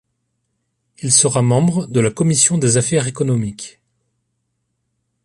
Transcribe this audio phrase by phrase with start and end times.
[1.03, 3.79] Il sera membre de la commission des affaires économiques.